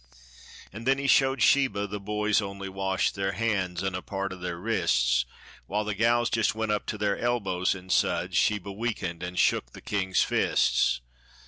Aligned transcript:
An' 0.73 0.85
then 0.85 0.97
he 0.97 1.05
showed 1.05 1.43
Sheba 1.43 1.85
the 1.85 1.99
boys 1.99 2.41
only 2.41 2.67
washed 2.67 3.13
Their 3.13 3.33
hands 3.33 3.83
and 3.83 3.95
a 3.95 4.01
part 4.01 4.33
o' 4.33 4.35
their 4.35 4.57
wrists, 4.57 5.25
While 5.67 5.83
the 5.83 5.93
gals 5.93 6.31
jist 6.31 6.55
went 6.55 6.71
up 6.71 6.87
to 6.87 6.97
their 6.97 7.19
elbows 7.19 7.75
in 7.75 7.91
suds. 7.91 8.35
Sheba 8.35 8.71
weakened 8.71 9.21
an' 9.21 9.35
shook 9.35 9.73
the 9.73 9.79
king's 9.81 10.23
fists. 10.23 11.01